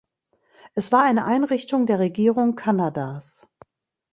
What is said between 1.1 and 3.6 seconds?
Einrichtung der Regierung Kanadas.